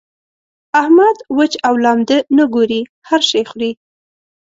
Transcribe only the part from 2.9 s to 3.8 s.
هر شی خوري.